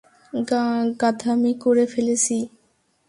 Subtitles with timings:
[1.01, 2.37] গাধামি করে ফেলেছি।